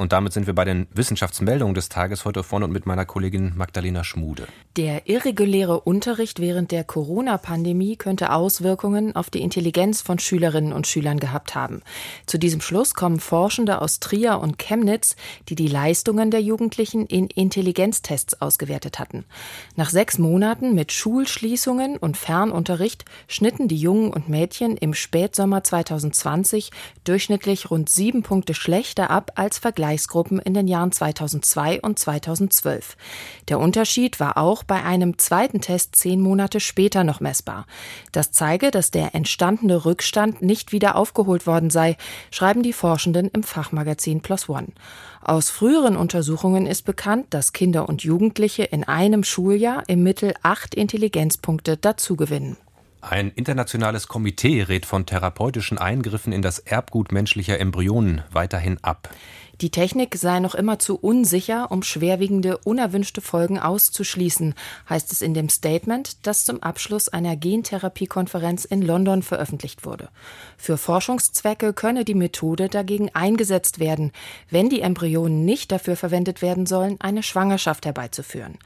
[0.00, 3.54] Und damit sind wir bei den Wissenschaftsmeldungen des Tages heute vorne und mit meiner Kollegin
[3.56, 4.46] Magdalena Schmude.
[4.76, 11.18] Der irreguläre Unterricht während der Corona-Pandemie könnte Auswirkungen auf die Intelligenz von Schülerinnen und Schülern
[11.18, 11.82] gehabt haben.
[12.26, 15.16] Zu diesem Schluss kommen Forschende aus Trier und Chemnitz,
[15.48, 19.24] die die Leistungen der Jugendlichen in Intelligenztests ausgewertet hatten.
[19.74, 26.70] Nach sechs Monaten mit Schulschließungen und Fernunterricht schnitten die Jungen und Mädchen im Spätsommer 2020
[27.02, 32.96] durchschnittlich rund sieben Punkte schlechter ab als Vergleich Vergleichsgruppen in den Jahren 2002 und 2012.
[33.48, 37.66] Der Unterschied war auch bei einem zweiten Test zehn Monate später noch messbar.
[38.12, 41.96] Das zeige, dass der entstandene Rückstand nicht wieder aufgeholt worden sei,
[42.30, 44.68] schreiben die Forschenden im Fachmagazin Plus One.
[45.22, 50.74] Aus früheren Untersuchungen ist bekannt, dass Kinder und Jugendliche in einem Schuljahr im Mittel acht
[50.74, 52.58] Intelligenzpunkte dazugewinnen.
[53.00, 59.08] Ein internationales Komitee rät von therapeutischen Eingriffen in das Erbgut menschlicher Embryonen weiterhin ab.
[59.60, 64.54] Die Technik sei noch immer zu unsicher, um schwerwiegende unerwünschte Folgen auszuschließen,
[64.88, 70.10] heißt es in dem Statement, das zum Abschluss einer Gentherapiekonferenz in London veröffentlicht wurde.
[70.56, 74.12] Für Forschungszwecke könne die Methode dagegen eingesetzt werden,
[74.48, 78.58] wenn die Embryonen nicht dafür verwendet werden sollen, eine Schwangerschaft herbeizuführen.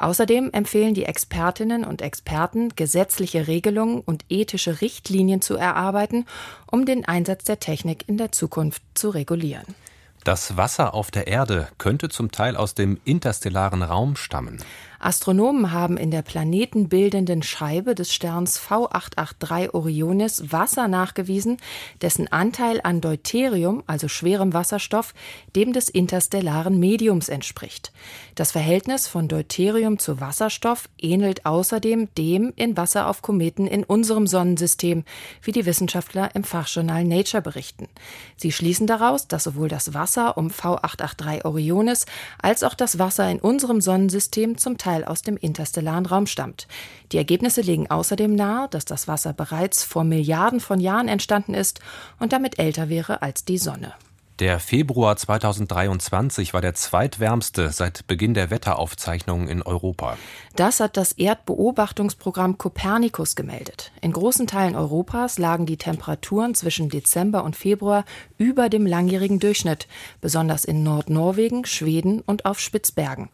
[0.00, 6.26] Außerdem empfehlen die Expertinnen und Experten, gesetzliche Regelungen und ethische Richtlinien zu erarbeiten,
[6.68, 9.76] um den Einsatz der Technik in der Zukunft zu regulieren.
[10.24, 14.62] Das Wasser auf der Erde könnte zum Teil aus dem interstellaren Raum stammen.
[15.02, 21.56] Astronomen haben in der planetenbildenden Scheibe des Sterns V883 Orionis Wasser nachgewiesen,
[22.00, 25.12] dessen Anteil an Deuterium, also schwerem Wasserstoff,
[25.56, 27.92] dem des interstellaren Mediums entspricht.
[28.36, 34.26] Das Verhältnis von Deuterium zu Wasserstoff ähnelt außerdem dem in Wasser auf Kometen in unserem
[34.28, 35.04] Sonnensystem,
[35.42, 37.88] wie die Wissenschaftler im Fachjournal Nature berichten.
[38.36, 42.06] Sie schließen daraus, dass sowohl das Wasser um V883 Orionis
[42.40, 46.68] als auch das Wasser in unserem Sonnensystem zum Teil Teil aus dem interstellaren Raum stammt.
[47.12, 51.80] Die Ergebnisse legen außerdem nahe, dass das Wasser bereits vor Milliarden von Jahren entstanden ist
[52.18, 53.94] und damit älter wäre als die Sonne.
[54.42, 60.18] Der Februar 2023 war der zweitwärmste seit Beginn der Wetteraufzeichnungen in Europa.
[60.56, 63.92] Das hat das Erdbeobachtungsprogramm Copernicus gemeldet.
[64.00, 68.04] In großen Teilen Europas lagen die Temperaturen zwischen Dezember und Februar
[68.36, 69.86] über dem langjährigen Durchschnitt,
[70.20, 73.28] besonders in Nordnorwegen, Schweden und auf Spitzbergen.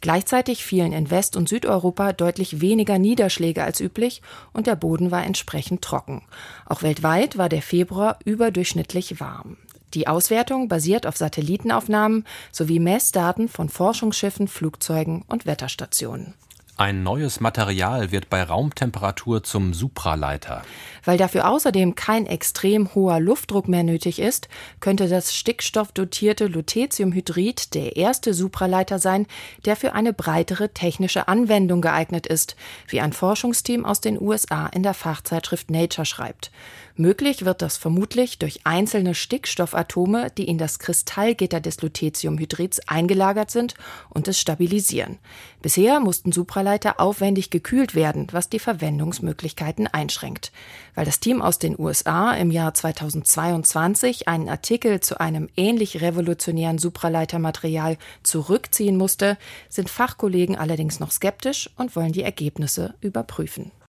[0.00, 4.22] Gleichzeitig fielen in West- und Südeuropa deutlich weniger Niederschläge als üblich
[4.52, 6.22] und der Boden war entsprechend trocken.
[6.66, 9.56] Auch weltweit war der Februar überdurchschnittlich warm.
[9.94, 16.34] Die Auswertung basiert auf Satellitenaufnahmen sowie Messdaten von Forschungsschiffen, Flugzeugen und Wetterstationen.
[16.82, 20.62] Ein neues Material wird bei Raumtemperatur zum Supraleiter.
[21.04, 24.48] Weil dafür außerdem kein extrem hoher Luftdruck mehr nötig ist,
[24.80, 29.28] könnte das stickstoffdotierte Lutetiumhydrid der erste Supraleiter sein,
[29.64, 32.56] der für eine breitere technische Anwendung geeignet ist,
[32.88, 36.50] wie ein Forschungsteam aus den USA in der Fachzeitschrift Nature schreibt.
[36.94, 43.74] Möglich wird das vermutlich durch einzelne Stickstoffatome, die in das Kristallgitter des Lutetiumhydrids eingelagert sind
[44.10, 45.18] und es stabilisieren.
[45.62, 50.52] Bisher mussten Supraleiter aufwendig gekühlt werden, was die Verwendungsmöglichkeiten einschränkt.
[50.94, 56.78] Weil das Team aus den USA im Jahr 2022 einen Artikel zu einem ähnlich revolutionären
[56.78, 59.36] Supraleitermaterial zurückziehen musste,
[59.68, 63.72] sind Fachkollegen allerdings noch skeptisch und wollen die Ergebnisse überprüfen.